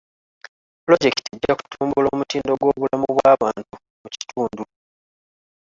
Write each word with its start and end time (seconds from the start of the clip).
Pulojekiti 0.83 1.29
ejja 1.35 1.53
kutumbula 1.59 2.07
omutindo 2.13 2.51
gw'obulamu 2.59 3.05
bw'abantu 3.15 3.73
mu 4.01 4.07
kitundu. 4.15 4.63